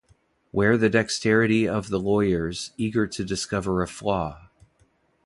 [0.49, 4.49] Where the dexterity of the lawyers, eager to discover a flaw?